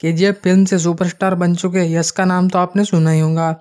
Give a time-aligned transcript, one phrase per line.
[0.00, 3.54] के फ़िल्म से सुपरस्टार बन चुके यश का नाम तो आपने सुना ही होगा,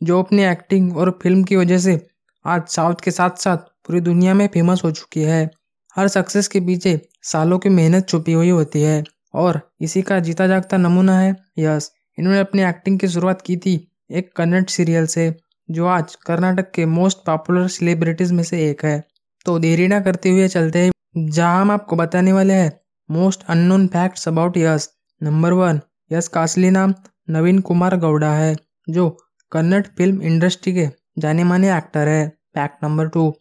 [0.00, 2.00] जो अपनी एक्टिंग और फ़िल्म की वजह से
[2.44, 5.48] आज साउथ के साथ साथ पूरी दुनिया में फ़ेमस हो चुकी है।
[5.96, 9.02] हर सक्सेस के पीछे सालों की मेहनत छुपी हुई होती है
[9.34, 13.74] और इसी का जीता जागता नमूना है यश। इन्होंने अपनी एक्टिंग की शुरुआत की थी
[14.10, 15.34] एक कन्नड़ सीरियल से,
[15.68, 19.02] जो आज कर्नाटक के मोस्ट पॉपुलर सेलिब्रिटीज में से एक है।
[19.46, 20.92] तो देरी ना करते हुए चलते हैं।
[21.26, 22.72] जहाँ हम आपको बताने वाले हैं
[23.08, 24.88] most unknown facts about Yash.
[25.20, 25.80] Number one
[26.10, 26.94] Yash का असली नाम
[27.28, 28.54] नवीन कुमार गौड़ा है,
[28.88, 29.08] जो
[29.52, 30.88] कन्नड़ फ़िल्म इंडस्ट्री के
[31.18, 33.32] जाने माने एक्टर है। फैक्ट नंबर टू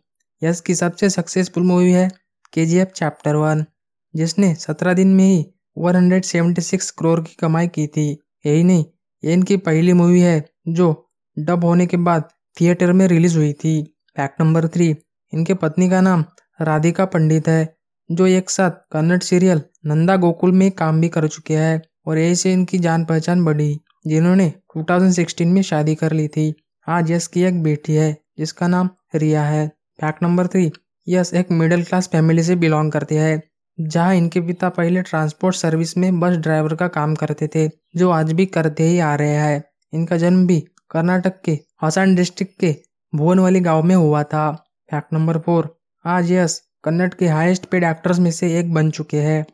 [0.41, 2.09] यश की सबसे सक्सेसफुल मूवी है
[2.53, 3.65] के जी एफ़ चैप्टर वन
[4.13, 5.45] जिसने सत्रह दिन में ही
[5.77, 8.09] one hundred seventy six crore की कमाई की थी।
[8.45, 8.85] यही नहीं,
[9.23, 10.87] ये इनकी पहली मूवी है जो
[11.37, 13.81] डब होने के बाद थिएटर में रिलीज़ हुई थी।
[14.17, 14.95] फैक्ट नंबर थ्री
[15.33, 16.23] इनके पत्नी का नाम
[16.59, 17.75] राधिका पंडित है,
[18.09, 22.53] जो एक साथ कन्नड़ सीरियल नंदा गोकुल में काम भी कर चुके हैं। और ऐसे
[22.53, 26.53] इनकी जान पहचान बढ़ी, जिन्होंने 2016 में शादी कर ली थी।
[26.87, 29.67] आज यश की एक बेटी है, जिसका नाम रिया है।
[30.01, 30.71] फैक्ट नंबर थ्री
[31.07, 33.41] यश एक मिडिल क्लास फैमिली से बिलोंग करती है,
[33.79, 38.31] जहाँ इनके पिता पहले ट्रांसपोर्ट सर्विस में बस ड्राइवर का काम करते थे, जो आज
[38.31, 40.59] भी करते ही आ रहे हैं। इनका जन्म भी
[40.91, 42.75] कर्नाटक के हसन डिस्ट्रिक्ट के
[43.15, 44.51] भुवनवाली गाँव में हुआ था।
[44.91, 49.21] फैक्ट नंबर फोर आज यश कन्नड़ के हाईएस्ट पेड एक्टर्स में से एक बन चुके
[49.21, 49.45] हैं।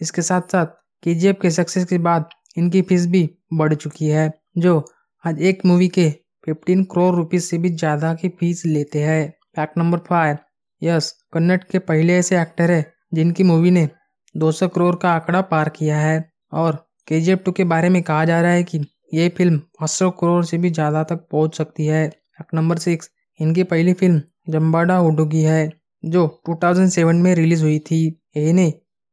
[0.00, 0.66] इसके साथ साथ
[1.02, 4.84] के के सक्सेस के बाद इनकी फ़ीस भी बढ़ चुकी है, जो
[5.24, 6.08] आज एक मूवी के
[6.46, 10.36] फिफ्टीन करोड़ रुपीज़ से भी ज़्यादा की फ़ीस लेते हैं। Fact number five
[10.82, 13.88] Yash Kannada के पहले ऐसे एक्टर है जिनकी मूवी ने
[14.34, 16.18] 200 करोड़ का आंकड़ा पार किया है।
[16.54, 16.76] और
[17.08, 18.78] के जी एफ़ टू के बारे में कहा जा रहा है कि
[19.14, 23.62] ये फ़िल्म 500 करोड़ से भी ज़्यादा तक पहुँच सकती है। फैक्ट नंबर सिक्स इनकी
[23.64, 25.70] पहली फ़िल्म जम्बाडा उडुगी है,
[26.02, 28.04] जो 2007 में रिलीज़ हुई थी।
[28.38, 28.72] इन्हें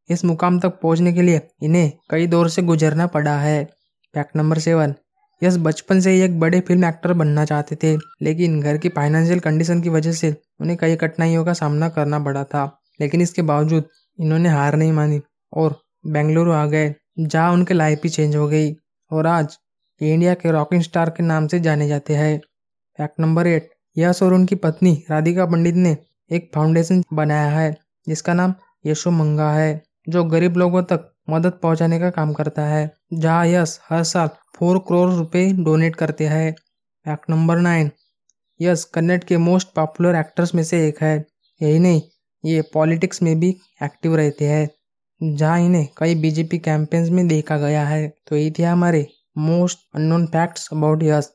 [0.10, 3.64] इस मुकाम तक पहुँचने के लिए इन्हें कई दौर से गुजरना पड़ा है।
[4.14, 4.94] फैक्ट नंबर सेवन
[5.42, 9.40] यस, बचपन से ही एक बड़े फ़िल्म एक्टर बनना चाहते थे, लेकिन घर की फाइनेंशियल
[9.40, 12.66] कंडीशन की वजह से उन्हें कई कठिनाइयों का सामना करना पड़ा था।
[13.02, 13.88] लेकिन इसके बावजूद
[14.20, 15.22] इन्होंने हार नहीं मानी
[15.54, 15.76] और
[16.08, 18.74] बेंगलुरु आ गए, जहाँ उनकी लाइफ ही चेंज हो गई
[19.12, 19.58] और आज
[20.02, 22.38] इंडिया के रॉकिंग स्टार के नाम से जाने जाते हैं।
[23.00, 25.98] फैक्ट नंबर एट यश और उनकी पत्नी राधिका पंडित ने
[26.32, 27.76] एक फाउंडेशन बनाया है,
[28.08, 28.54] जिसका नाम
[28.86, 33.80] यशो मंगा है। जो गरीब लोगों तक मदद पहुँचाने का काम करता है, जहाँ यश
[33.90, 36.52] हर साल फोर करोड़ रुपए डोनेट करते हैं।
[37.06, 37.92] Fact number nine
[38.60, 41.16] Yash Kannada के मोस्ट पॉपुलर एक्टर्स में से एक है।
[41.62, 42.02] यही नहीं,
[42.44, 43.50] ये पॉलिटिक्स में भी
[43.84, 44.70] एक्टिव रहते हैं,
[45.22, 49.06] जहाँ इन्हें कई बीजेपी कैंपेन्स में देखा गया है। तो ये थे हमारे
[49.38, 51.32] most unknown facts about Yash.